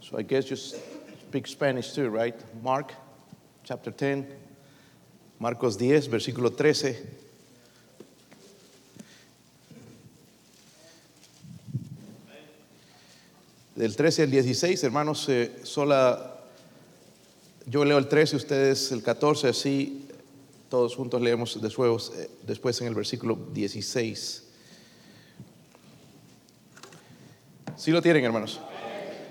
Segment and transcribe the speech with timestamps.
[0.00, 2.34] So I guess you speak Spanish too, right?
[2.62, 2.94] Mark
[3.64, 4.26] chapter 10,
[5.38, 7.18] Marcos 10, versículo 13.
[13.76, 16.38] Del 13 al 16, hermanos, eh, sola,
[17.66, 20.06] yo leo el 13, ustedes el 14, así
[20.68, 24.44] todos juntos leemos después, eh, después en el versículo 16.
[27.76, 28.60] ¿Sí lo tienen, hermanos?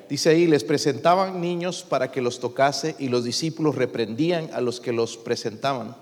[0.09, 4.81] Dice ahí, les presentaban niños para que los tocase y los discípulos reprendían a los
[4.81, 5.95] que los presentaban.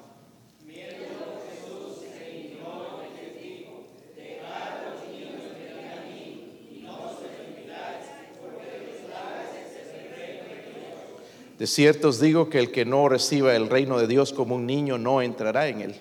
[11.60, 14.66] De cierto os digo que el que no reciba el reino de Dios como un
[14.66, 15.96] niño no entrará en él.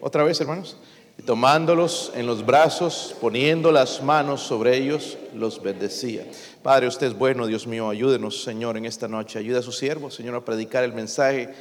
[0.00, 0.76] Otra vez, hermanos.
[1.20, 6.24] Y tomándolos en los brazos, poniendo las manos sobre ellos, los bendecía.
[6.62, 9.38] Padre, usted es bueno, Dios mío, ayúdenos, Señor, en esta noche.
[9.38, 11.52] Ayuda a su siervo, Señor, a predicar el mensaje,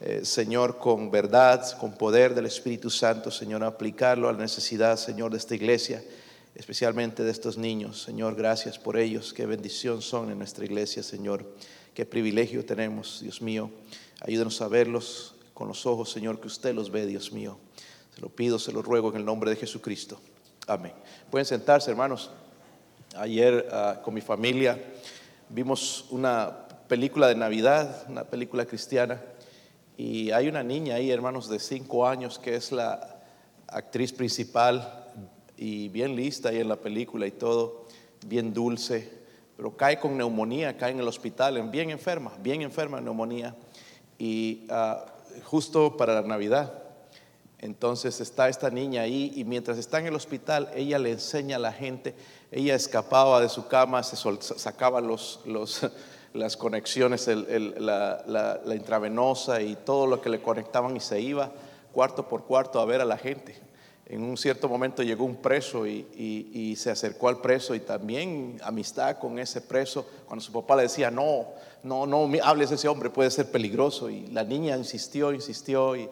[0.00, 4.96] eh, Señor, con verdad, con poder del Espíritu Santo, Señor, a aplicarlo a la necesidad,
[4.96, 6.02] Señor, de esta iglesia
[6.54, 8.00] especialmente de estos niños.
[8.00, 9.34] Señor, gracias por ellos.
[9.34, 11.54] Qué bendición son en nuestra iglesia, Señor.
[11.92, 13.70] Qué privilegio tenemos, Dios mío.
[14.20, 17.58] Ayúdanos a verlos con los ojos, Señor, que usted los ve, Dios mío.
[18.14, 20.20] Se lo pido, se lo ruego en el nombre de Jesucristo.
[20.66, 20.92] Amén.
[21.30, 22.30] Pueden sentarse, hermanos.
[23.16, 24.78] Ayer ah, con mi familia
[25.48, 29.20] vimos una película de Navidad, una película cristiana.
[29.96, 33.20] Y hay una niña ahí, hermanos, de cinco años, que es la
[33.68, 35.02] actriz principal
[35.56, 37.86] y bien lista ahí en la película y todo,
[38.26, 39.10] bien dulce,
[39.56, 43.54] pero cae con neumonía, cae en el hospital, bien enferma, bien enferma de neumonía,
[44.18, 45.06] y ah,
[45.44, 46.81] justo para la Navidad.
[47.62, 51.58] Entonces está esta niña ahí y mientras está en el hospital, ella le enseña a
[51.58, 52.14] la gente,
[52.50, 55.88] ella escapaba de su cama, se sacaba los, los,
[56.34, 61.50] las conexiones, la, la intravenosa y todo lo que le conectaban y se iba
[61.92, 63.72] cuarto por cuarto a ver a la gente
[64.12, 69.18] en un cierto momento llegó un preso y, se acercó al preso y también amistad
[69.18, 70.06] con ese preso.
[70.26, 71.46] Cuando su papá le decía, no,
[71.82, 74.10] no, no hables de ese hombre, puede ser peligroso.
[74.10, 76.10] Y la niña insistió, insistió y,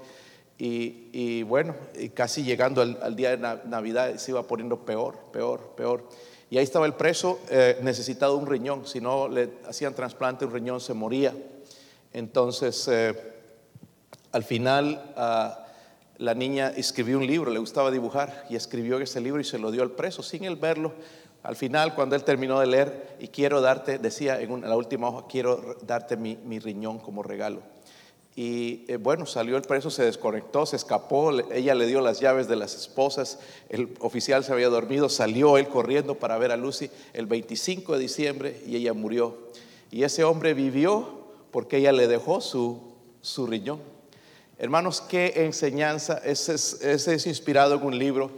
[0.62, 1.74] y bueno,
[2.12, 6.08] casi llegando al, día de Navidad se iba poniendo peor, peor, peor.
[6.50, 10.52] Y ahí estaba el preso eh, necesitado un riñón, si no le hacían trasplante un
[10.52, 11.34] riñón se moría.
[12.12, 13.14] Entonces, eh,
[14.32, 15.12] al final...
[15.16, 15.66] Ah,
[16.20, 19.70] la niña escribió un libro, le gustaba dibujar y escribió ese libro y se lo
[19.70, 20.92] dio al preso sin él verlo.
[21.42, 25.26] Al final, cuando él terminó de leer, y quiero darte, decía en, la última hoja,
[25.26, 27.62] quiero darte mi, riñón como regalo.
[28.42, 32.48] Y eh, bueno, salió el preso, se desconectó, se escapó, ella le dio las llaves
[32.48, 36.90] de las esposas, el oficial se había dormido, salió él corriendo para ver a Lucy
[37.12, 39.36] el 25 de diciembre y ella murió.
[39.90, 41.18] Y ese hombre vivió
[41.50, 42.80] porque ella le dejó su,
[43.20, 43.80] su riñón.
[44.56, 48.30] Hermanos, qué enseñanza, ese es, inspirado en un libro,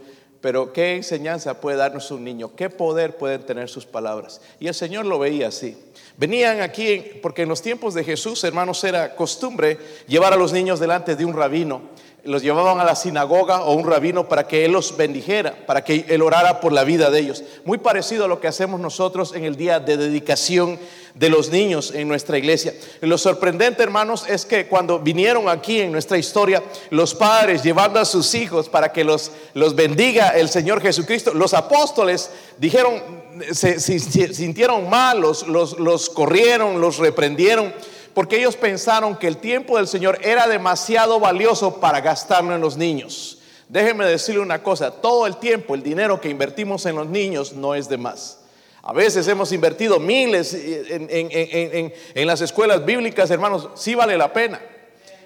[0.43, 4.41] pero qué enseñanza puede darnos un niño, qué poder pueden tener sus palabras.
[4.59, 5.77] Y el Señor lo veía así.
[6.17, 10.81] Venían aquí, porque en los tiempos de Jesús, hermanos, era costumbre llevar a los niños
[10.81, 11.83] delante de un rabino.
[12.23, 16.05] Los llevaban a la sinagoga o un rabino para que él los bendijera, para que
[16.07, 17.43] él orara por la vida de ellos.
[17.65, 20.79] Muy parecido a lo que hacemos nosotros en el día de dedicación
[21.15, 22.73] de los niños en nuestra iglesia.
[23.01, 28.05] lo sorprendente, hermanos, es que cuando vinieron aquí en nuestra historia, los padres llevando a
[28.05, 33.03] sus hijos para que los, los bendiga el Señor Jesucristo, los apóstoles dijeron,
[33.51, 37.73] se, sintieron mal, los, los, los corrieron, los reprendieron
[38.13, 42.77] porque ellos pensaron que el tiempo del Señor era demasiado valioso para gastarlo en los
[42.77, 43.39] niños.
[43.69, 47.73] Déjenme decirle una cosa, todo el tiempo, el dinero que invertimos en los niños no
[47.73, 48.39] es de más.
[48.83, 54.61] A veces hemos invertido miles en, las escuelas bíblicas, hermanos, sí vale la pena.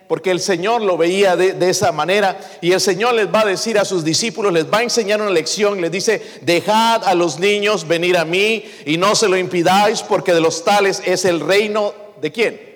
[0.07, 3.77] Porque el Señor lo veía de, esa manera y el Señor les va a decir
[3.77, 7.85] a sus discípulos, les va a enseñar una lección, les dice, dejad a los niños
[7.85, 11.93] venir a mí y no se lo impidáis porque de los tales es el reino
[12.21, 12.66] de quién?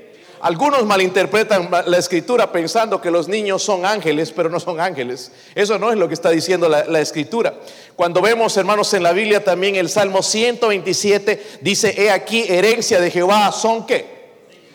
[0.42, 5.32] Algunos malinterpretan la escritura pensando que los niños son ángeles, pero no son ángeles.
[5.54, 7.54] Eso no es lo que está diciendo la, escritura.
[7.96, 13.12] Cuando vemos, hermanos, en la Biblia también el Salmo 127 dice, he aquí herencia de
[13.12, 14.20] Jehová, ¿son qué?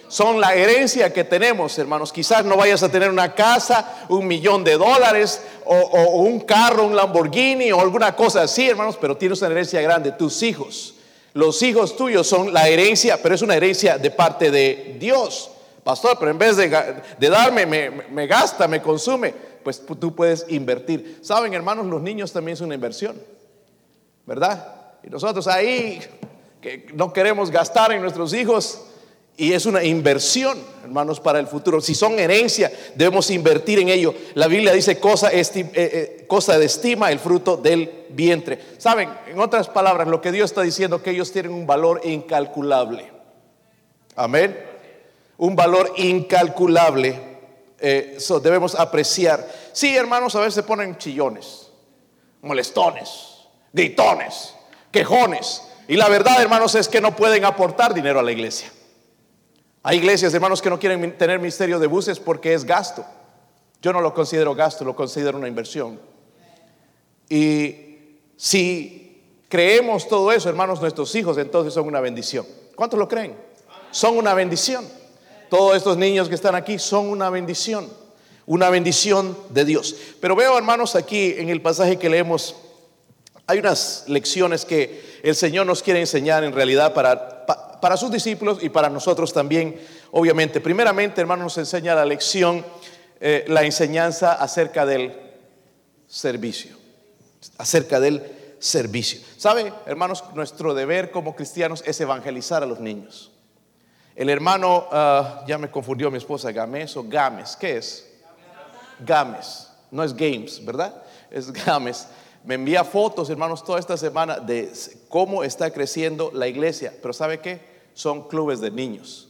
[0.07, 2.13] Son la herencia que tenemos, hermanos.
[2.13, 6.85] Quizás no vayas a tener una casa, un millón de dólares, o, o un carro,
[6.85, 10.95] un Lamborghini, o alguna cosa así, hermanos, pero tienes una herencia grande, tus hijos.
[11.33, 15.51] Los hijos tuyos son la herencia, pero es una herencia de parte de Dios
[15.87, 19.33] pastor, pero en vez de, darme, me, gasta, me consume.
[19.63, 21.21] pues tú puedes invertir.
[21.23, 23.17] Saben, hermanos, los niños también son una inversión,
[24.27, 24.67] ¿verdad?
[25.05, 26.01] Y nosotros ahí,
[26.61, 28.83] que no queremos gastar en nuestros hijos,
[29.37, 31.81] y es una inversión, hermanos, para el futuro.
[31.81, 34.13] Si son herencia, debemos invertir en ello.
[34.35, 38.59] La Biblia dice cosa, eh, eh, cosa de estima el fruto del vientre.
[38.79, 43.13] Saben, en otras palabras, lo que Dios está diciendo, que ellos tienen un valor incalculable.
[44.17, 44.75] Amén.
[45.39, 47.37] Un valor incalculable.
[47.79, 49.47] Eh, debemos apreciar.
[49.73, 51.71] Sí, hermanos, a veces se ponen chillones,
[52.43, 54.55] molestones, gritones,
[54.91, 55.63] quejones.
[55.89, 58.73] Y la verdad, hermanos, es que no pueden aportar dinero a la iglesia.
[59.83, 63.05] Hay iglesias, hermanos, que no quieren tener ministerio de buses porque es gasto.
[63.81, 66.01] Yo no lo considero gasto, lo considero una inversión.
[67.29, 72.47] Y si creemos todo eso, hermanos, nuestros hijos entonces son una bendición.
[72.75, 73.37] ¿Cuántos lo creen?
[73.91, 74.85] Son una bendición.
[75.49, 77.89] Todos estos niños que están aquí son una bendición.
[78.47, 79.97] Una bendición de Dios.
[80.21, 82.55] Pero veo, hermanos, aquí en el pasaje que leemos,
[83.47, 87.37] hay unas lecciones que el Señor nos quiere enseñar en realidad para
[87.81, 90.61] para sus discípulos y para nosotros también, obviamente.
[90.61, 92.65] Primeramente, hermano, nos enseña la lección,
[93.21, 95.15] eh, la enseñanza acerca del
[96.07, 96.77] servicio,
[97.59, 98.23] acerca del
[98.59, 99.21] servicio.
[99.37, 100.25] ¿Sabe, hermanos?
[100.35, 103.33] Nuestro deber como cristianos es evangelizar a los niños.
[104.17, 108.11] El hermano, ah, ya me confundió mi esposa, Games o Games, ¿qué es?
[108.99, 111.03] Games, no es Games, ¿verdad?
[111.31, 112.09] Es Games
[112.47, 114.71] me envía fotos, hermanos, toda esta semana de
[115.09, 116.95] cómo está creciendo la iglesia.
[117.03, 117.61] Pero ¿sabe qué?
[117.93, 119.29] Son clubes de niños.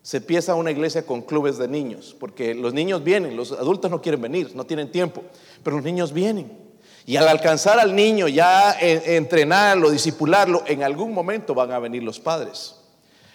[0.00, 4.00] Se empieza una iglesia con clubes de niños, porque los niños vienen, los adultos no
[4.00, 5.22] quieren venir, no tienen tiempo,
[5.62, 6.50] pero los niños vienen.
[7.04, 12.18] Y al alcanzar al niño, ya entrenarlo, disipularlo, en algún momento van a venir los
[12.18, 12.76] padres.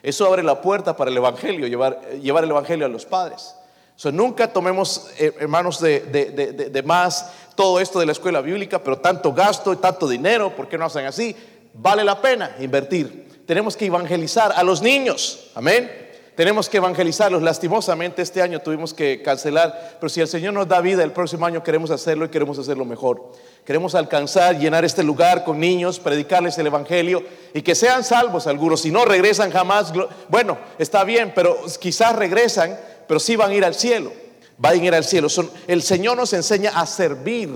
[0.03, 3.55] Eso abre la puerta para el Evangelio, llevar, llevar el Evangelio a los padres.
[3.95, 8.97] So, nunca tomemos, eh, hermanos, de, de, más todo esto de la escuela bíblica, pero
[8.97, 11.35] tanto gasto y tanto dinero, ¿por qué no hacen así?
[11.73, 13.44] Vale la pena invertir.
[13.45, 15.51] Tenemos que evangelizar a los niños.
[15.55, 15.89] Amén.
[16.35, 17.44] Tenemos que evangelizarlos.
[17.44, 21.45] Lastimosamente este año tuvimos que cancelar, pero si el Señor nos da vida, el próximo
[21.45, 23.31] año queremos hacerlo y queremos hacerlo mejor.
[23.65, 27.24] Queremos alcanzar, llenar este lugar con niños, predicarles el Evangelio
[27.54, 28.81] y que sean salvos algunos.
[28.81, 29.94] Si no regresan jamás,
[30.27, 32.77] bueno, está bien, pero quizás regresan
[33.07, 34.12] pero sí van a ir al cielo.
[34.57, 35.27] Van a ir al cielo.
[35.68, 37.50] El Señor nos enseña a servir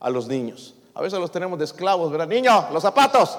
[0.00, 0.74] a los niños.
[0.94, 2.28] A veces los tenemos de esclavos, ¿verdad?
[2.28, 3.36] Niños, los zapatos.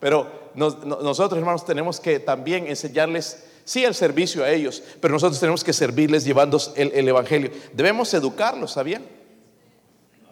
[0.00, 5.64] Pero nosotros, hermanos, tenemos que también enseñarles, sí, el servicio a ellos, pero nosotros tenemos
[5.64, 7.50] que servirles llevando el, el Evangelio.
[7.72, 9.17] Debemos educarlos, ¿está bien?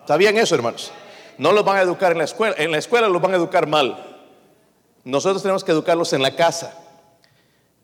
[0.06, 0.92] ¿Está bien eso, hermanos?
[1.36, 2.54] No los van a educar en la escuela.
[2.58, 4.22] En la escuela los van a educar mal.
[5.02, 6.72] Nosotros tenemos que educarlos en la casa.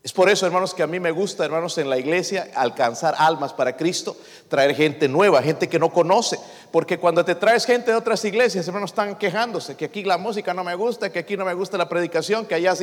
[0.01, 3.51] Es por eso, hermanos, que a mí me gusta, hermanos, en la iglesia alcanzar almas
[3.51, 4.15] para Cristo,
[4.47, 6.39] traer gente nueva, gente que no conoce.
[6.73, 10.55] Porque cuando te traes gente de otras iglesias, hermanos, están quejándose, que aquí la música
[10.55, 12.73] no me gusta, que aquí no me gusta la predicación, que allá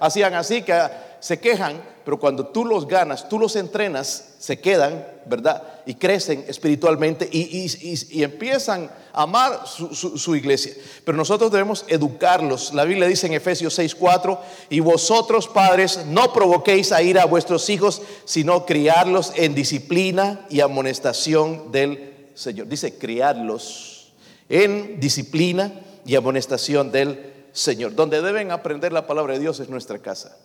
[0.00, 0.76] hacían así, que
[1.20, 5.62] se quejan, pero cuando tú los ganas, tú los entrenas, se quedan, ¿verdad?
[5.86, 10.72] Y crecen espiritualmente y, empiezan a amar su, iglesia.
[11.04, 12.74] Pero nosotros debemos educarlos.
[12.74, 14.40] La Biblia dice en Efesios 6:4,
[14.70, 20.62] y vosotros padres no provoquéis a ir a vuestros hijos, sino criarlos en disciplina y
[20.62, 22.66] amonestación del Señor.
[22.66, 24.12] Dice criarlos
[24.48, 25.72] en disciplina
[26.04, 27.94] y amonestación del Señor.
[27.94, 30.36] Donde deben aprender la palabra de Dios es nuestra casa.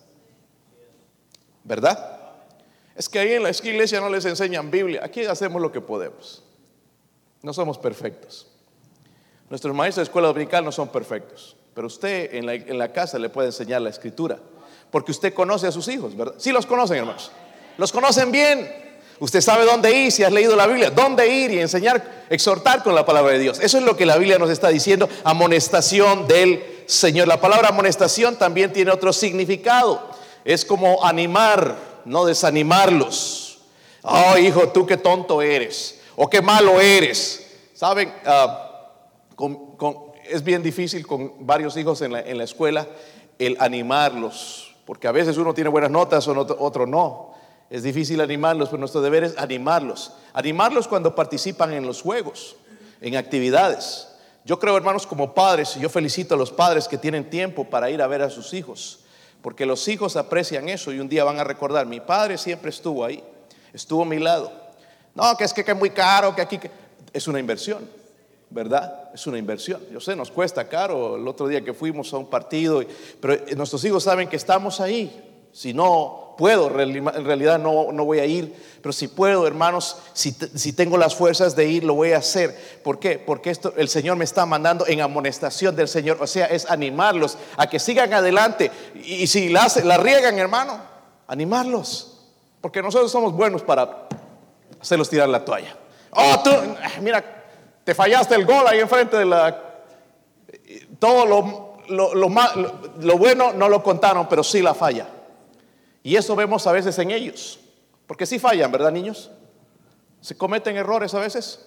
[1.63, 2.19] ¿Verdad?
[2.95, 5.01] Es que ahí en la iglesia no les enseñan Biblia.
[5.03, 6.43] Aquí hacemos lo que podemos.
[7.41, 8.48] No somos perfectos.
[9.50, 11.57] Nuestros maestros de escuela dominical no son perfectos.
[11.74, 14.39] Pero usted en la, en la, casa le puede enseñar la escritura.
[14.91, 16.36] Porque usted conoce a sus hijos, ¿verdad?
[16.38, 17.31] Sí los conocen, hermanos.
[17.77, 18.84] Los conocen bien.
[19.19, 20.89] Usted sabe dónde ir si has leído la Biblia.
[20.89, 23.60] Dónde ir y enseñar, exhortar con la palabra de Dios.
[23.62, 25.07] Eso es lo que la Biblia nos está diciendo.
[25.24, 27.27] Amonestación del Señor.
[27.27, 33.60] La palabra amonestación también tiene otro significado es como animar, no desanimarlos.
[34.03, 37.48] Oh, hijo, tú qué tonto eres, o qué malo eres.
[37.74, 38.91] Saben, ah,
[40.29, 42.88] es bien difícil con varios hijos en la, escuela
[43.39, 47.34] el animarlos, porque a veces uno tiene buenas notas, otro no.
[47.69, 50.13] Es difícil animarlos, pero nuestro deber es animarlos.
[50.34, 52.55] Animarlos cuando participan en los juegos,
[53.01, 54.07] en actividades.
[54.45, 57.89] Yo creo, hermanos, como padres, y yo felicito a los padres que tienen tiempo para
[57.89, 59.00] ir a ver a sus hijos.
[59.41, 63.03] Porque los hijos aprecian eso y un día van a recordar, mi padre siempre estuvo
[63.03, 63.24] ahí,
[63.74, 64.51] estuvo a mi lado.
[65.15, 66.60] No, que es que, es muy caro, que aquí
[67.13, 67.89] es una inversión,
[68.50, 69.10] ¿verdad?
[69.13, 69.81] Es una inversión.
[69.91, 71.15] Yo sé, nos cuesta caro.
[71.15, 72.84] El otro día que fuimos a un partido,
[73.19, 75.34] pero nuestros hijos saben que estamos ahí.
[75.55, 78.53] Si no puedo, en realidad no, no voy a ir.
[78.81, 82.81] Pero si puedo, hermanos, si, si, tengo las fuerzas de ir, lo voy a hacer.
[82.83, 83.17] ¿Por qué?
[83.19, 86.17] Porque esto el Señor me está mandando en amonestación del Señor.
[86.19, 88.69] O sea, es animarlos a que sigan adelante.
[88.95, 90.77] Y, si la, riegan, hermano,
[91.25, 92.19] animarlos.
[92.59, 94.09] Porque nosotros somos buenos para
[94.81, 95.74] hacerlos tirar la toalla.
[96.12, 96.51] Oh, tú,
[97.01, 97.24] mira,
[97.81, 99.57] te fallaste el gol ahí enfrente de la...
[101.00, 105.07] Todo lo, lo, lo bueno no lo contaron, pero sí la falla.
[106.05, 107.59] Y eso vemos a veces en ellos.
[108.05, 109.31] Porque sí fallan, ¿verdad, niños?
[110.21, 111.65] ¿Se cometen errores a veces?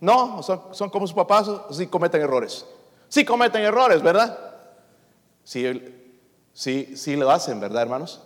[0.00, 2.64] No, son, como sus papás, sí cometen errores.
[3.10, 4.38] Sí cometen errores, ¿verdad?
[5.44, 5.62] Sí,
[6.54, 8.22] sí, sí lo hacen, ¿verdad, hermanos?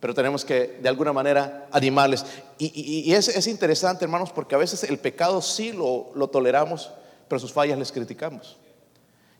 [0.00, 2.26] Pero tenemos que, de alguna manera, animarles.
[2.58, 6.90] Y, es, es, interesante, hermanos, porque a veces el pecado sí lo toleramos,
[7.26, 8.58] pero sus fallas les criticamos.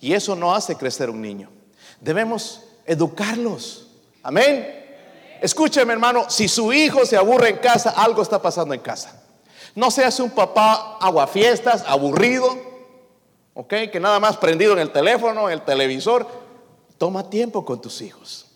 [0.00, 1.50] Y eso no hace crecer un niño.
[2.00, 3.88] Debemos educarlos.
[4.22, 4.85] Amén.
[5.40, 9.22] Escúcheme, hermano, si su hijo se aburre en casa, algo está pasando en casa.
[9.74, 12.48] No seas un papá aguafiestas, aburrido,
[13.54, 13.74] ¿ok?
[13.92, 16.26] Que nada más prendido en el teléfono, en el televisor.
[16.98, 18.46] Toma tiempo con tus hijos.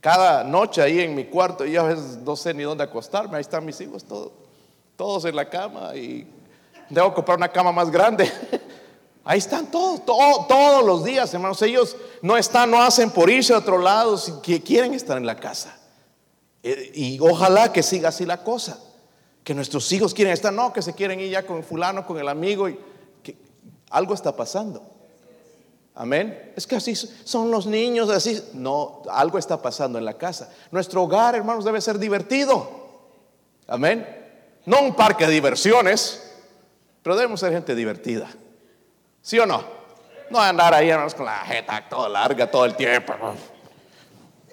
[0.00, 3.42] Cada noche ahí en mi cuarto, yo a veces no sé ni dónde acostarme, ahí
[3.42, 4.32] están mis hijos todos,
[4.96, 6.26] todos en la cama y
[6.88, 8.30] debo comprar una cama más grande.
[9.24, 11.60] Ahí están todos, todos los días, hermanos.
[11.62, 15.36] Ellos no están, no hacen por irse a otro lado, que quieren estar en la
[15.36, 15.76] casa.
[16.62, 18.78] Eh, y ojalá que siga así la cosa.
[19.44, 22.28] Que nuestros hijos quieren estar, no, que se quieren ir ya con fulano, con el
[22.28, 22.68] amigo.
[22.68, 22.78] Y
[23.22, 23.36] que
[23.90, 24.82] algo está pasando.
[25.94, 26.52] Amén.
[26.56, 28.42] Es que así son los niños, así.
[28.54, 30.50] No, algo está pasando en la casa.
[30.70, 32.68] Nuestro hogar, hermanos, debe ser divertido.
[33.66, 34.06] Amén.
[34.64, 36.22] No un parque de diversiones,
[37.02, 38.30] pero debemos ser gente divertida.
[39.22, 39.62] ¿Sí o no?
[40.30, 43.12] No andar ahí hermanos, con la jeta toda larga todo el tiempo.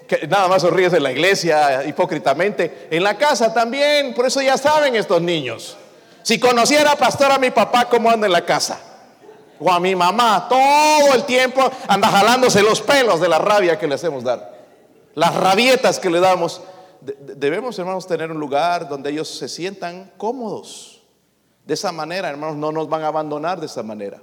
[0.08, 2.88] Que nada más sonríes en la iglesia hipócritamente.
[2.90, 5.78] En la casa también, por eso ya saben estos niños.
[6.24, 8.80] Si conociera pastor a mi papá, ¿cómo anda en la casa?
[9.60, 13.88] O a mi mamá, todo el tiempo anda jalándose los pelos de la rabia que
[13.88, 14.58] le hacemos dar.
[15.14, 16.62] Las rabietas que le damos.
[17.02, 21.02] Debemos, hermanos, tener un lugar donde ellos se sientan cómodos.
[21.66, 24.22] De esa manera, hermanos, no nos van a abandonar de esa manera.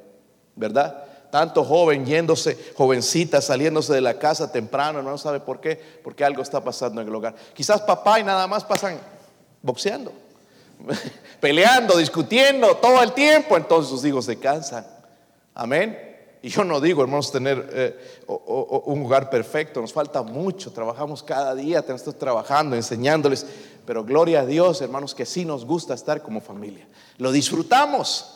[0.56, 1.04] ¿Verdad?
[1.30, 6.42] Tanto joven yéndose, jovencita saliéndose de la casa temprano, no sabe por qué, porque algo
[6.42, 7.34] está pasando en el hogar.
[7.54, 8.98] Quizás papá y nada más pasan
[9.60, 10.12] boxeando,
[11.40, 14.86] peleando, discutiendo todo el tiempo, entonces sus hijos se cansan.
[15.54, 16.12] Amén.
[16.44, 21.54] Y yo no digo, hermanos, tener eh, un hogar perfecto, nos falta mucho, trabajamos cada
[21.54, 23.46] día, estamos trabajando, enseñándoles,
[23.86, 26.86] pero gloria a Dios, hermanos, que sí nos gusta estar como familia.
[27.16, 28.33] Lo disfrutamos.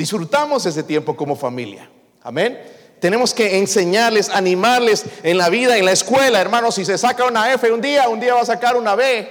[0.00, 1.86] Disfrutamos ese tiempo como familia.
[2.22, 2.58] Amén.
[3.00, 6.76] Tenemos que enseñarles, animarles en la vida, en la escuela, hermanos.
[6.76, 9.30] Si se saca una F un día, un día va a sacar una B.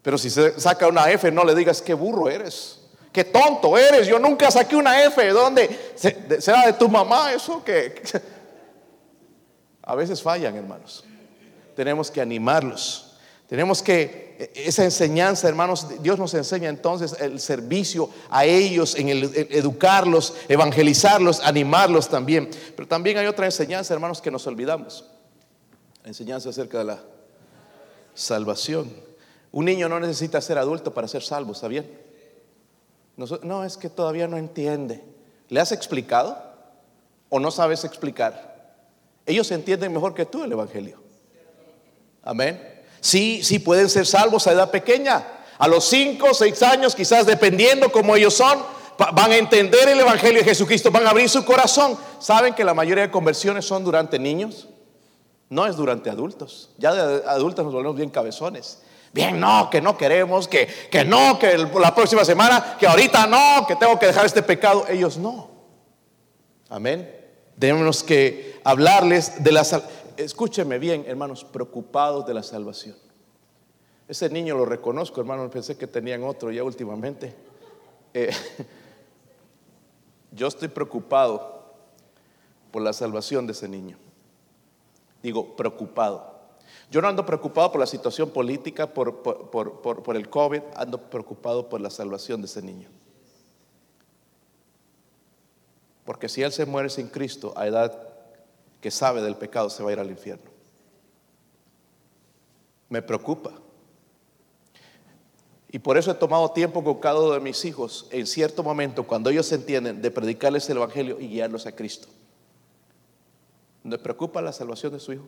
[0.00, 4.06] Pero si se saca una F, no le digas qué burro eres, qué tonto eres.
[4.06, 5.20] Yo nunca saqué una F.
[5.20, 5.92] ¿De dónde?
[6.38, 7.64] ¿Será de tu mamá eso?
[7.64, 8.00] Que
[9.82, 11.04] a veces fallan, hermanos.
[11.74, 13.03] Tenemos que animarlos.
[13.48, 20.34] Tenemos que, esa enseñanza, hermanos, Dios nos enseña entonces el servicio a ellos, en educarlos,
[20.48, 22.50] evangelizarlos, animarlos también.
[22.74, 25.04] Pero también hay otra enseñanza, hermanos, que nos olvidamos.
[26.02, 27.02] La enseñanza acerca de la
[28.14, 28.90] salvación.
[29.52, 31.86] Un niño no necesita ser adulto para ser salvo, ¿está bien?
[33.16, 35.04] No, es que todavía no entiende.
[35.48, 36.36] ¿Le has explicado
[37.28, 38.74] o no sabes explicar?
[39.26, 40.98] Ellos entienden mejor que tú el Evangelio.
[42.22, 42.73] Amén.
[43.04, 45.22] Sí, sí pueden ser salvos a edad pequeña.
[45.58, 48.64] A los 5, 6 años, quizás dependiendo como ellos son,
[48.96, 51.98] van a entender el Evangelio de Jesucristo, van a abrir su corazón.
[52.18, 54.68] ¿Saben que la mayoría de conversiones son durante niños?
[55.50, 56.70] No es durante adultos.
[56.78, 58.80] Ya de adultos nos volvemos bien cabezones.
[59.12, 63.66] Bien, no, que no queremos, que, que no, que la próxima semana, que ahorita no,
[63.66, 64.86] que tengo que dejar este pecado.
[64.88, 65.50] Ellos no.
[66.70, 67.14] Amén.
[67.58, 69.62] Tenemos que hablarles de la
[70.16, 72.96] escúcheme bien, hermanos, preocupados de la salvación.
[74.06, 77.34] Ese niño lo reconozco, hermanos, pensé que tenían otro ya últimamente.
[78.12, 78.30] Eh,
[80.32, 81.74] yo estoy preocupado
[82.70, 83.96] por la salvación de ese niño.
[85.22, 86.34] Digo, preocupado.
[86.90, 91.80] Yo no ando preocupado por la situación política, por, por el COVID, ando preocupado por
[91.80, 92.88] la salvación de ese niño.
[96.04, 98.13] Porque si él se muere sin Cristo a edad
[98.84, 100.44] que sabe del pecado se va a ir al infierno.
[102.90, 103.50] Me preocupa.
[105.70, 109.06] Y por eso he tomado tiempo con cada uno de mis hijos, en cierto momento,
[109.06, 112.08] cuando ellos entienden, de predicarles el Evangelio y guiarlos a Cristo.
[113.84, 115.24] ¿Me preocupa la salvación de su hijo?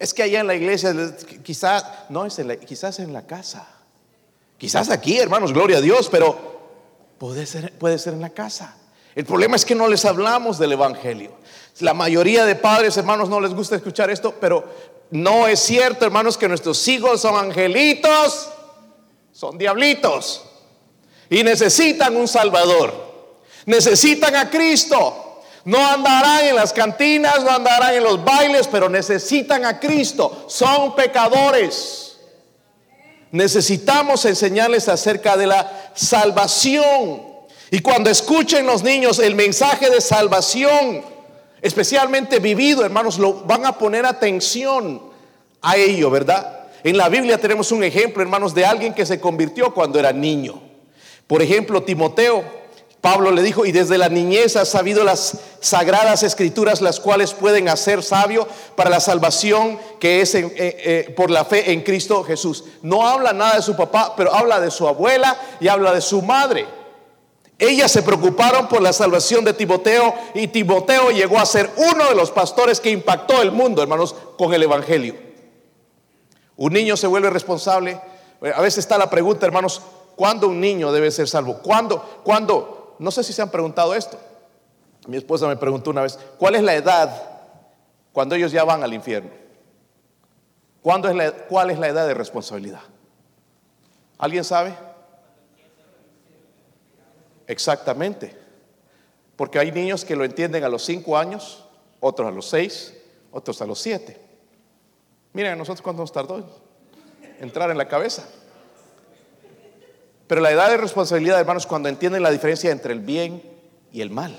[0.00, 0.92] Es que allá en la iglesia,
[1.44, 3.68] quizás, no, es en la, quizás en la casa.
[4.56, 6.58] Quizás aquí, hermanos, gloria a Dios, pero
[7.18, 8.76] puede ser, puede ser en la casa.
[9.18, 11.32] El problema es que no les hablamos del Evangelio.
[11.80, 14.64] La mayoría de padres, hermanos, no les gusta escuchar esto, pero
[15.10, 18.48] no es cierto, hermanos, que nuestros hijos son angelitos,
[19.32, 20.44] son diablitos
[21.28, 22.94] y necesitan un Salvador.
[23.66, 25.42] Necesitan a Cristo.
[25.64, 30.44] No andarán en las cantinas, no andarán en los bailes, pero necesitan a Cristo.
[30.46, 32.18] Son pecadores.
[33.32, 37.27] Necesitamos enseñarles acerca de la salvación.
[37.70, 41.02] Y cuando escuchen los niños el mensaje de salvación,
[41.60, 45.02] especialmente vivido, hermanos, lo van a poner atención
[45.60, 46.68] a ello, ¿verdad?
[46.84, 50.62] En la Biblia tenemos un ejemplo, hermanos, de alguien que se convirtió cuando era niño.
[51.26, 52.42] Por ejemplo, Timoteo,
[53.00, 57.68] Pablo le dijo, y desde la niñez ha sabido las sagradas escrituras, las cuales pueden
[57.68, 62.64] hacer sabio para la salvación que es eh, eh, por la fe en Cristo Jesús.
[62.82, 66.22] No habla nada de su papá, pero habla de su abuela y habla de su
[66.22, 66.77] madre.
[67.58, 72.14] Ellas se preocuparon por la salvación de Timoteo y Timoteo llegó a ser uno de
[72.14, 75.16] los pastores que impactó el mundo, hermanos, con el Evangelio.
[76.56, 78.00] Un niño se vuelve responsable.
[78.54, 79.82] A veces está la pregunta, hermanos,
[80.14, 81.58] ¿cuándo un niño debe ser salvo?
[81.58, 82.20] ¿Cuándo?
[82.22, 82.94] ¿Cuándo?
[83.00, 84.18] No sé si se han preguntado esto.
[85.08, 87.10] Mi esposa me preguntó una vez, ¿cuál es la edad
[88.12, 89.30] cuando ellos ya van al infierno?
[90.80, 92.80] ¿Cuándo es la, ¿Cuál es la edad de responsabilidad?
[94.16, 94.74] ¿Alguien sabe?
[97.48, 98.36] Exactamente.
[99.34, 101.64] Porque hay niños que lo entienden a los cinco años,
[101.98, 102.94] otros a los seis,
[103.32, 104.16] otros a los siete.
[105.32, 106.48] Miren, a nosotros cuánto nos tardó
[107.40, 108.28] entrar en la cabeza.
[110.26, 113.42] Pero la edad de responsabilidad, hermanos, cuando entienden la diferencia entre el bien
[113.92, 114.36] y el mal.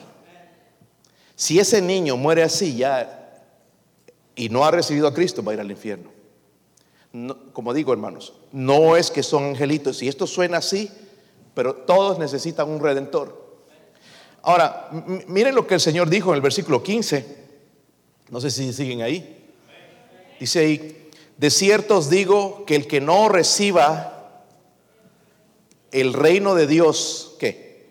[1.36, 3.42] Si ese niño muere así ya
[4.36, 6.12] y no ha recibido a Cristo, va a ir al infierno.
[7.54, 10.04] como digo, hermanos, no es que son angelitos.
[10.04, 10.92] Y esto suena así,
[11.54, 13.50] pero todos necesitan un redentor.
[14.42, 14.90] Ahora,
[15.28, 17.40] miren lo que el Señor dijo en el versículo 15.
[18.30, 19.48] No sé si siguen ahí.
[20.40, 24.42] Dice ahí, de cierto os digo que el que no reciba
[25.92, 27.88] el reino de Dios, ¿qué?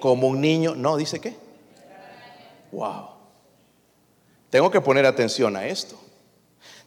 [0.00, 1.34] Como un niño, no, dice qué.
[2.72, 3.08] Wow.
[4.50, 5.98] Tengo que poner atención a esto.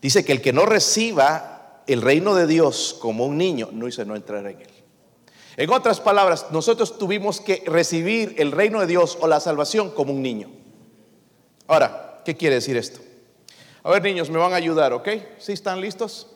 [0.01, 4.05] Dice que el que no reciba el reino de Dios como un niño, no dice
[4.05, 4.70] no entrar en él.
[5.61, 10.11] En otras palabras, nosotros tuvimos que recibir el reino de Dios o la salvación como
[10.11, 10.49] un niño.
[11.67, 12.99] Ahora, ¿qué quiere decir esto?
[13.83, 15.07] A ver, niños, me van a ayudar, ¿ok?
[15.37, 16.33] ¿Sí están listos?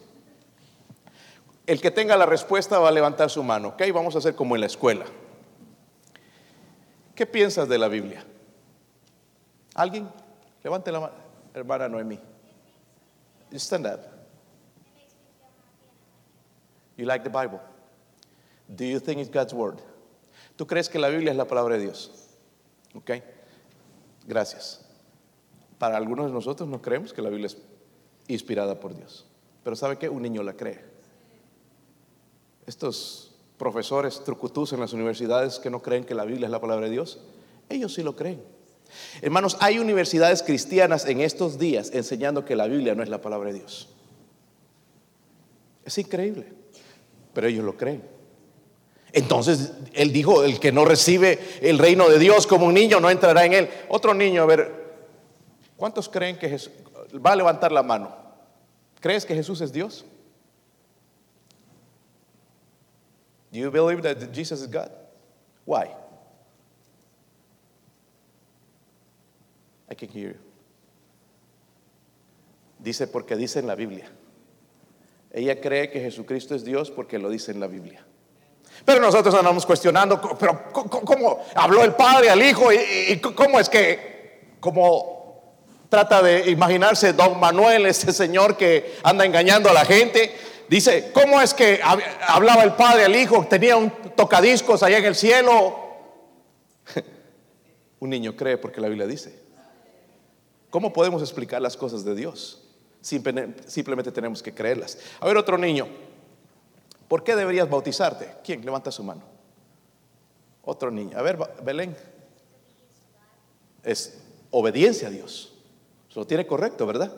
[1.65, 3.81] El que tenga la respuesta va a levantar su mano, ¿ok?
[3.91, 5.05] Vamos a hacer como en la escuela.
[7.15, 8.23] ¿Qué piensas de la Biblia?
[9.73, 10.07] ¿Alguien?
[10.63, 11.13] Levante la mano.
[11.51, 12.19] Hermana Noemí.
[13.55, 14.01] stand up.
[16.95, 17.59] You like the Bible?
[18.67, 19.79] Do you think it's God's word?
[20.55, 22.11] ¿Tú crees que la Biblia es la palabra de Dios?
[22.93, 23.11] ¿Ok?
[24.27, 24.81] Gracias.
[25.77, 27.57] Para algunos de nosotros no creemos que la Biblia es
[28.27, 29.25] inspirada por Dios.
[29.63, 30.09] Pero ¿sabe qué?
[30.09, 30.79] Un niño la cree.
[32.65, 36.85] Estos profesores trucutus en las universidades que no creen que la Biblia es la palabra
[36.85, 37.19] de Dios,
[37.69, 38.41] ellos sí lo creen.
[39.21, 43.51] Hermanos, hay universidades cristianas en estos días enseñando que la Biblia no es la palabra
[43.51, 43.89] de Dios.
[45.83, 46.51] Es increíble,
[47.33, 48.14] pero ellos lo creen.
[49.15, 53.09] Entonces él dijo, el que no recibe el reino de Dios como un niño no
[53.09, 53.69] entrará en él.
[53.87, 54.97] Otro niño, a ver,
[55.77, 56.73] ¿cuántos creen que Jesús
[57.25, 58.13] va a levantar la mano?
[58.99, 60.03] ¿Crees que Jesús es Dios?
[63.53, 64.91] Do you believe that Jesus is God?
[65.65, 65.85] Why?
[69.89, 70.39] I can hear you.
[72.79, 74.11] Dice porque dice en la Biblia.
[75.31, 78.05] Ella cree que Jesucristo es Dios porque lo dice en la Biblia.
[78.83, 82.71] Pero nosotros andamos cuestionando, pero ¿cómo habló el Padre al Hijo?
[82.71, 85.55] ¿Y, cómo es que, como
[85.89, 90.35] trata de imaginarse don Manuel, ese señor que anda engañando a la gente?
[90.67, 91.79] Dice, ¿cómo es que
[92.27, 93.45] hablaba el Padre al Hijo?
[93.47, 95.79] Tenía un tocadiscos allá en el cielo.
[97.99, 99.45] un niño cree porque la Biblia dice.
[100.69, 102.61] ¿Cómo podemos explicar las cosas de Dios?
[103.01, 104.97] Simplemente tenemos que creerlas.
[105.19, 105.87] A ver, otro niño.
[107.07, 108.35] ¿Por qué deberías bautizarte?
[108.43, 108.63] ¿Quién?
[108.65, 109.21] Levanta su mano.
[110.63, 111.17] Otro niño.
[111.17, 111.95] A ver, Belén.
[113.83, 114.17] Es
[114.49, 115.53] obediencia a Dios.
[116.09, 117.13] Se lo tiene correcto, ¿verdad?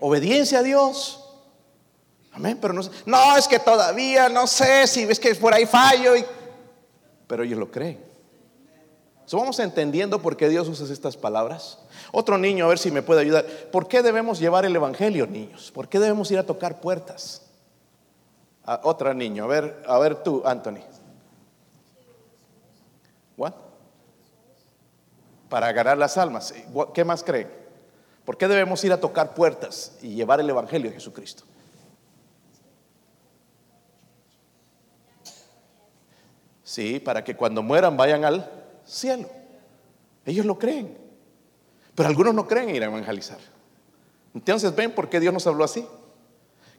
[0.00, 1.18] Obediencia a Dios.
[2.32, 6.14] Amén, pero no, no es que todavía no sé si ves que por ahí fallo,
[7.26, 8.12] pero ellos lo creen.
[9.26, 11.78] So, vamos entendiendo por qué Dios usa estas palabras.
[12.10, 13.46] Otro niño, a ver si me puede ayudar.
[13.70, 15.70] ¿Por qué debemos llevar el Evangelio, niños?
[15.72, 17.42] ¿Por qué debemos ir a tocar puertas?
[18.64, 20.80] A otra niño, a ver, a ver tú, Anthony.
[23.36, 23.54] What?
[25.48, 26.54] Para ganar las almas.
[26.94, 27.50] ¿Qué más creen?
[28.24, 31.44] ¿Por qué debemos ir a tocar puertas y llevar el Evangelio de Jesucristo?
[36.62, 38.50] Sí, para que cuando mueran vayan al
[38.86, 39.28] cielo.
[40.24, 40.96] Ellos lo creen.
[41.94, 43.38] Pero algunos no creen ir a evangelizar.
[44.34, 45.86] Entonces, ¿ven por qué Dios nos habló así?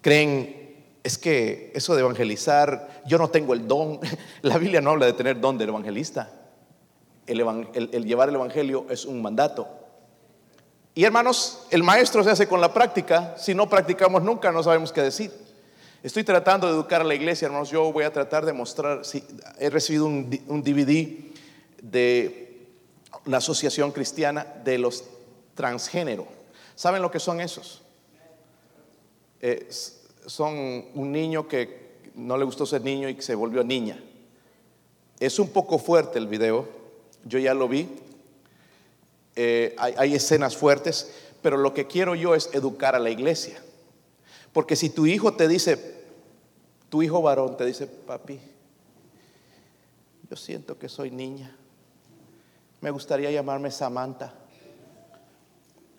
[0.02, 0.63] Creen,
[1.04, 4.00] es que eso de evangelizar, yo no tengo el don.
[4.42, 6.32] La Biblia no habla de tener don del evangelista.
[7.28, 9.68] El, llevar el evangelio es un mandato.
[10.96, 13.36] Y hermanos, el maestro se hace con la práctica.
[13.38, 15.32] Si no practicamos nunca, no sabemos qué decir.
[16.04, 17.70] Estoy tratando de educar a la iglesia, hermanos.
[17.70, 19.02] Yo voy a tratar de mostrar.
[19.58, 21.08] He recibido un, DVD
[21.82, 22.68] de
[23.26, 25.06] una asociación cristiana de los
[25.56, 26.28] transgénero.
[26.76, 27.82] ¿Saben lo que son esos?
[30.26, 34.02] Son un niño que no le gustó ser niño y que se volvió niña.
[35.20, 36.68] Es un poco fuerte el video,
[37.26, 37.90] yo ya lo vi.
[39.36, 43.62] Eh, hay escenas fuertes, pero lo que quiero yo es educar a la iglesia.
[44.52, 46.04] Porque si tu hijo te dice,
[46.90, 48.40] tu hijo varón te dice, papi,
[50.30, 51.56] yo siento que soy niña,
[52.82, 54.34] me gustaría llamarme Samantha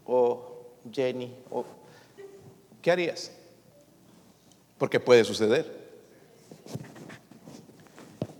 [0.07, 1.65] o Jenny, o,
[2.81, 3.33] ¿qué harías?
[4.79, 5.85] Porque puede suceder.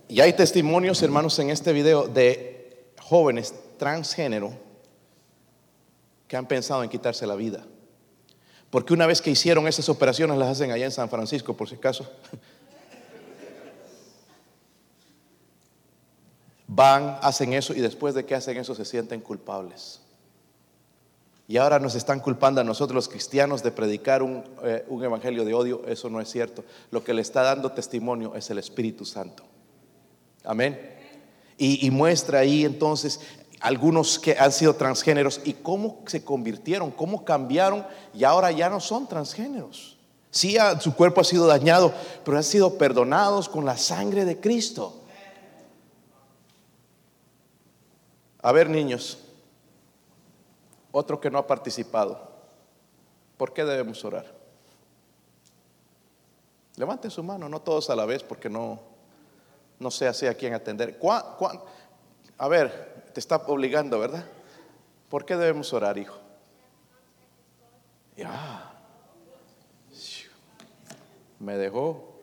[0.07, 4.53] Y hay testimonios, hermanos, en este video de jóvenes transgénero
[6.27, 7.65] que han pensado en quitarse la vida.
[8.69, 11.75] Porque una vez que hicieron esas operaciones, las hacen allá en San Francisco, por si
[11.75, 12.09] acaso.
[16.67, 20.01] Van, hacen eso y después de que hacen eso se sienten culpables.
[21.47, 25.53] Y ahora nos están culpando a nosotros los cristianos de predicar un, eh, evangelio de
[25.53, 25.85] odio.
[25.87, 26.63] Eso no es cierto.
[26.89, 29.43] Lo que le está dando testimonio es el Espíritu Santo.
[30.43, 30.93] Amén.
[31.57, 33.21] y muestra ahí entonces
[33.59, 38.79] algunos que han sido transgéneros y cómo se convirtieron, cómo cambiaron y ahora ya no
[38.79, 39.97] son transgéneros.
[40.29, 45.01] Sí, su cuerpo ha sido dañado, pero han sido perdonados con la sangre de Cristo.
[48.41, 49.17] A ver, niños,
[50.97, 52.31] otro que no ha participado,
[53.35, 54.33] ¿por qué debemos orar?
[56.77, 58.79] Levante su mano, no todos a la vez, porque no,
[59.77, 60.97] no sé así a quién atender.
[62.37, 64.25] A ver, te está obligando, ¿verdad?
[65.09, 66.17] ¿Por qué debemos orar, hijo?
[68.15, 68.71] Ya.
[71.39, 72.17] Me dejó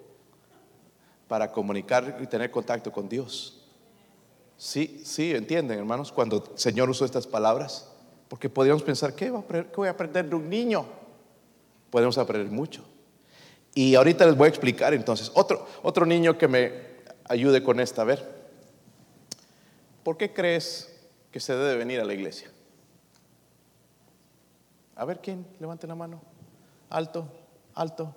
[1.28, 3.66] para comunicar y tener contacto con Dios.
[4.56, 7.91] Sí, sí, entienden, hermanos, cuando el Señor usó estas palabras,
[8.32, 10.86] porque podríamos pensar, ¿qué, voy a aprender de un niño?
[11.90, 12.82] Podemos aprender mucho.
[13.74, 15.30] Y ahorita les voy a explicar entonces.
[15.34, 16.72] Otro, otro niño que me
[17.28, 18.26] ayude con esta, a ver.
[20.02, 20.98] ¿Por qué crees
[21.30, 22.50] que se debe venir a la iglesia?
[24.96, 26.22] A ver quién, levante la mano.
[26.88, 27.28] Alto,
[27.74, 28.16] alto.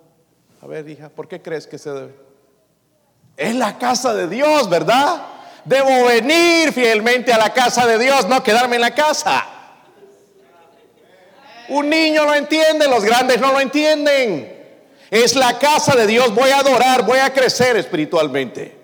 [0.62, 2.14] A ver, hija, ¿por qué crees que se debe?
[3.36, 5.26] Es la casa de Dios, ¿verdad?
[5.66, 9.55] Debo venir fielmente a la casa de Dios, no quedarme en la casa.
[11.68, 14.56] Un niño lo entiende, los grandes no lo entienden.
[15.10, 18.76] Es la casa de Dios, voy a adorar, voy a crecer espiritualmente.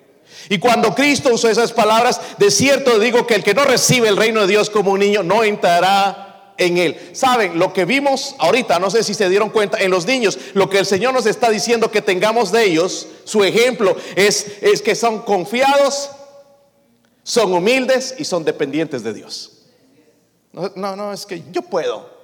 [0.48, 4.16] Y cuando Cristo usó esas palabras, de cierto digo que el que no recibe el
[4.16, 7.10] reino de Dios como un niño no entrará en él.
[7.12, 10.68] Saben, lo que vimos ahorita, no sé si se dieron cuenta, en los niños, lo
[10.68, 14.94] que el Señor nos está diciendo que tengamos de ellos, su ejemplo es, es que
[14.94, 16.10] son confiados,
[17.22, 19.52] son humildes y son dependientes de Dios.
[20.52, 22.21] No, no, no, es que yo puedo.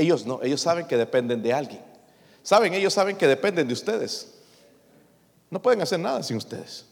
[0.00, 1.82] Ellos no, ellos saben que dependen de alguien.
[2.42, 4.34] Saben, ellos saben que dependen de ustedes.
[5.50, 6.86] No pueden hacer nada sin ustedes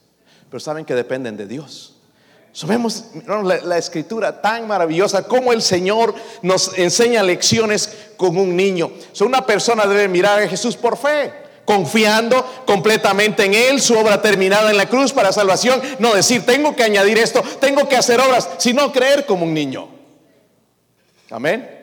[0.51, 1.95] pero saben que dependen de Dios.
[2.53, 8.91] Sabemos la, escritura tan maravillosa como el Señor nos enseña lecciones con un niño.
[9.21, 11.33] una persona debe mirar a Jesús por fe,
[11.65, 15.81] confiando completamente en Él, su obra terminada en la cruz para salvación.
[15.99, 19.89] No decir, tengo que añadir esto, tengo que hacer obras, sino creer como un niño.
[21.31, 21.78] Amén.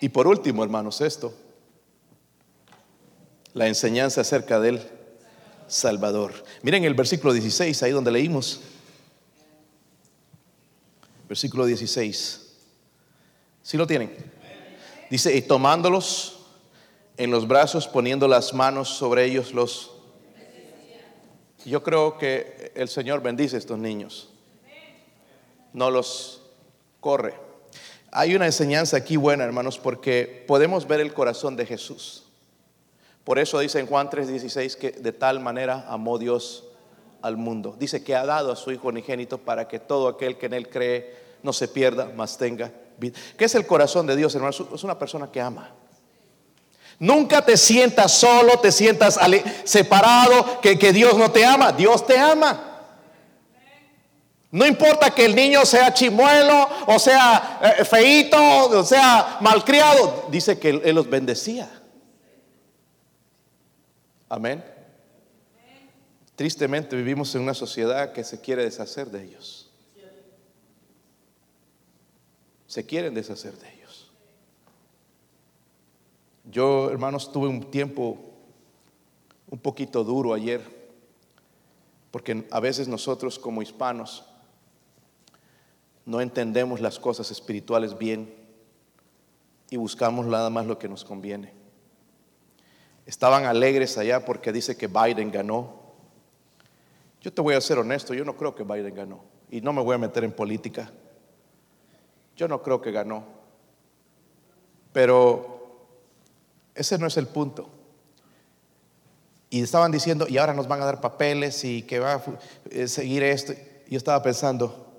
[0.00, 1.34] Y por último, hermanos, esto,
[3.52, 4.82] la enseñanza acerca de Él
[5.66, 6.32] Salvador.
[6.62, 8.60] Miren el versículo 16, ahí donde leímos.
[11.28, 12.56] Versículo 16.
[13.62, 14.12] Si lo tienen?
[15.10, 16.40] Dice, y tomándolos
[17.16, 19.92] en los brazos, poniendo las manos sobre ellos, los...
[21.64, 24.30] Yo creo que el Señor bendice a estos niños.
[25.72, 26.42] no los
[27.00, 27.49] corre.
[28.12, 32.24] Hay una enseñanza aquí buena, hermanos, porque podemos ver el corazón de Jesús.
[33.24, 36.64] Por eso dice en Juan 3:16 que de tal manera amó Dios
[37.22, 37.76] al mundo.
[37.78, 40.68] Dice que ha dado a su Hijo unigénito para que todo aquel que en Él
[40.68, 43.18] cree no se pierda, mas tenga vida.
[43.36, 44.64] ¿Qué es el corazón de Dios, hermanos?
[44.74, 45.70] Es una persona que ama.
[46.98, 49.18] Nunca te sientas solo, te sientas
[49.64, 51.72] separado, que, que Dios no te ama.
[51.72, 52.69] Dios te ama.
[54.52, 60.58] No importa que el niño sea chimuelo, o sea eh, feito, o sea malcriado, dice
[60.58, 61.70] que él, los bendecía.
[64.28, 64.64] Amén.
[66.34, 69.70] Tristemente vivimos en una sociedad que se quiere deshacer de ellos.
[72.66, 74.10] Se quieren deshacer de ellos.
[76.44, 78.18] Yo, hermanos, tuve un tiempo
[79.48, 80.60] un poquito duro ayer,
[82.10, 84.24] porque a veces nosotros como hispanos
[86.06, 88.34] no entendemos las cosas espirituales bien
[89.70, 91.52] y buscamos nada más lo que nos conviene.
[93.06, 95.80] Estaban alegres allá porque dice que Biden ganó.
[97.20, 99.82] Yo te voy a ser honesto, yo no creo que Biden ganó y no me
[99.82, 100.90] voy a meter en política.
[102.36, 103.24] Yo no creo que ganó.
[104.92, 105.86] Pero
[106.74, 107.68] ese no es el punto.
[109.50, 112.22] Y estaban diciendo, y ahora nos van a dar papeles y que va a
[112.70, 113.52] eh, seguir esto.
[113.88, 114.89] Yo estaba pensando,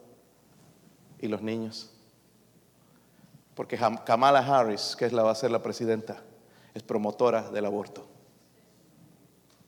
[1.21, 1.89] y los niños.
[3.55, 6.21] Porque Kamala Harris, que es la va a ser la presidenta,
[6.73, 8.05] es promotora del aborto.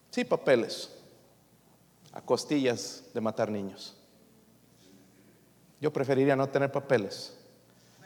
[0.09, 0.89] Sí, papeles,
[2.11, 3.95] a costillas de matar niños.
[5.81, 7.37] Yo preferiría no tener papeles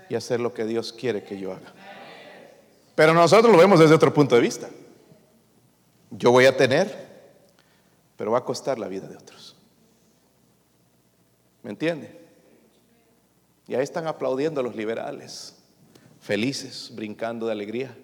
[0.09, 1.73] y hacer lo que Dios quiere que yo haga.
[2.95, 4.69] Pero nosotros lo vemos desde otro punto de vista.
[6.09, 7.07] Yo voy a tener,
[8.15, 9.55] pero va a costar la vida de otros.
[11.61, 12.26] ¿Me entiende?
[13.67, 15.55] Y ahí están aplaudiendo los liberales,
[16.21, 17.95] felices, brincando de alegría,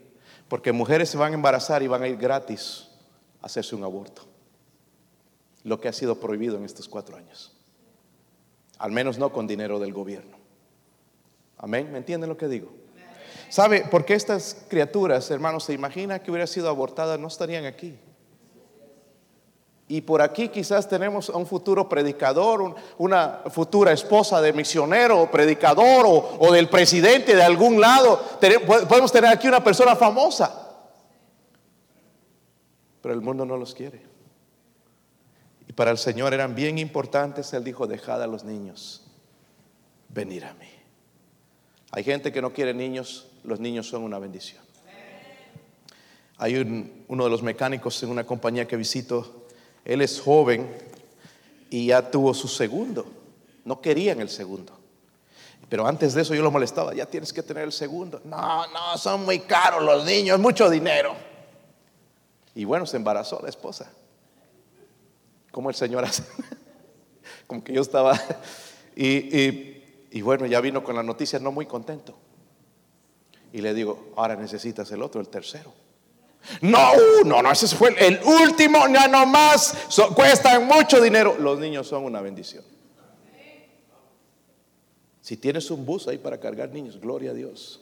[0.47, 2.89] porque mujeres se van a embarazar y van a ir gratis
[3.41, 4.23] a hacerse un aborto,
[5.63, 7.55] lo que ha sido prohibido en estos cuatro años,
[8.77, 10.37] al menos no con dinero del gobierno.
[11.57, 12.71] Amén, ¿me entienden lo que digo?
[13.49, 13.85] ¿Sabe?
[13.89, 17.97] Porque estas criaturas, hermanos, se imagina que hubiera sido abortada, no estarían aquí.
[19.87, 25.31] Y por aquí quizás tenemos a un futuro predicador, una futura esposa de misionero o
[25.31, 26.05] predicador
[26.39, 28.19] o, del presidente de algún lado.
[28.65, 30.77] Podemos tener aquí una persona famosa.
[33.01, 34.01] Pero el mundo no los quiere.
[35.67, 37.51] Y para el Señor eran bien importantes.
[37.53, 39.03] Él dijo, dejad a los niños
[40.07, 40.69] venir a mí.
[41.91, 44.63] Hay gente que no quiere niños, los niños son una bendición.
[46.37, 46.55] Hay
[47.07, 49.42] uno de los mecánicos en una compañía que visito
[49.85, 50.69] él es joven
[51.69, 53.05] y ya tuvo su segundo.
[53.65, 54.73] No querían el segundo.
[55.69, 58.21] Pero antes de eso yo lo molestaba, ya tienes que tener el segundo.
[58.25, 61.15] No, no, son muy caros los niños, mucho dinero.
[62.53, 63.91] Y bueno, se embarazó la esposa.
[65.51, 66.23] Como el Señor hace.
[67.47, 68.19] Como que yo estaba...
[68.95, 72.15] Y, y bueno, ya vino con la noticia no muy contento.
[73.51, 75.73] Y le digo, ahora necesitas el otro, el tercero.
[76.61, 76.91] No,
[77.25, 81.35] no, no, ese fue el último, ya no más, cuestan mucho dinero.
[81.39, 82.63] Los niños son una bendición.
[85.21, 87.81] Si tienes un bus ahí para cargar niños, gloria a Dios.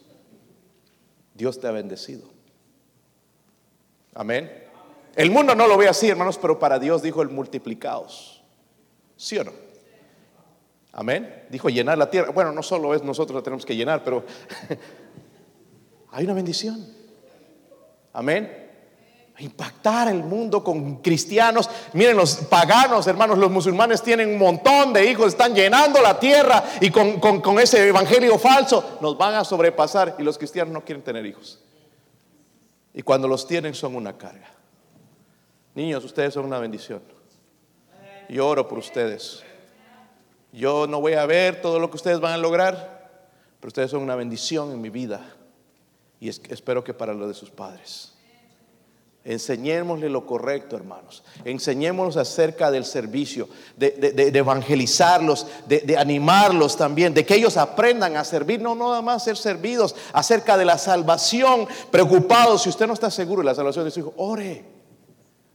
[1.33, 2.29] Dios te ha bendecido.
[4.13, 4.69] Amén.
[5.15, 8.43] El mundo no lo ve así, hermanos, pero para Dios dijo el multiplicaos.
[9.17, 9.53] ¿Sí o no?
[10.91, 11.45] Amén.
[11.49, 12.31] Dijo llenar la tierra.
[12.31, 14.23] Bueno, no solo es nosotros la tenemos que llenar, pero
[16.11, 17.00] hay una bendición.
[18.13, 18.69] Amén.
[19.39, 21.69] Impactar el mundo con cristianos.
[21.93, 26.63] Miren, los paganos, hermanos, los musulmanes tienen un montón de hijos, están llenando la tierra
[26.79, 31.25] y con, ese evangelio falso nos van a sobrepasar y los cristianos no quieren tener
[31.25, 31.59] hijos.
[32.93, 34.51] Y cuando los tienen son una carga.
[35.73, 37.01] Niños, ustedes son una bendición.
[38.29, 39.43] Yo oro por ustedes.
[40.51, 43.09] Yo no voy a ver todo lo que ustedes van a lograr,
[43.59, 45.21] pero ustedes son una bendición en mi vida
[46.21, 48.13] y espero que para lo de sus padres.
[49.23, 51.23] Enseñémosle lo correcto, hermanos.
[51.45, 58.61] Enseñémoslos acerca del servicio, de, evangelizarlos, de, animarlos también, de que ellos aprendan a servir,
[58.61, 62.63] no nada más ser servidos, acerca de la salvación, preocupados.
[62.63, 64.63] Si usted no está seguro de la salvación de su hijo, ore.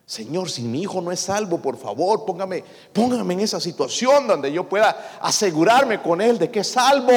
[0.05, 4.53] Señor, si mi hijo no es salvo, por favor, póngame, póngame en esa situación donde
[4.53, 7.13] yo pueda asegurarme con él de que es salvo.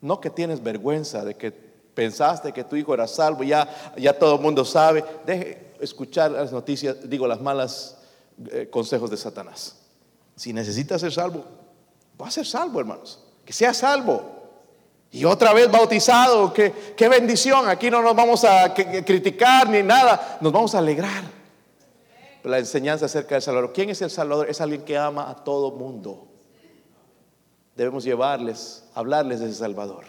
[0.00, 4.36] No que tienes vergüenza de que pensaste que tu hijo era salvo, ya, ya todo
[4.36, 5.04] el mundo sabe.
[5.26, 7.98] Deje escuchar las noticias, digo, las malas
[8.50, 9.76] eh, consejos de Satanás.
[10.36, 11.44] Si necesitas ser salvo,
[12.20, 13.22] va a ser salvo, hermanos.
[13.44, 14.40] Que sea salvo.
[15.12, 17.68] Y otra vez bautizado, qué, qué bendición.
[17.68, 21.24] Aquí no nos vamos a criticar ni nada, nos vamos a alegrar.
[22.44, 23.72] La enseñanza acerca del Salvador.
[23.74, 24.48] ¿Quién es el Salvador?
[24.48, 26.28] Es alguien que ama a todo mundo.
[27.74, 30.04] Debemos llevarles, hablarles de ese Salvador,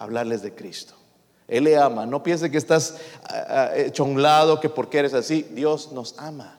[0.00, 0.94] hablarles de Cristo.
[1.46, 2.06] Él le ama.
[2.06, 5.42] No piense que estás ah, ah, hecho a un lado, que porque eres así.
[5.52, 6.58] Dios nos ama.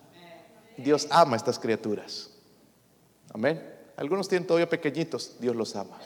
[0.78, 2.30] Dios ama a estas criaturas.
[3.34, 3.68] Amén.
[3.98, 5.38] Algunos tienen todavía pequeñitos.
[5.40, 5.98] Dios los ama.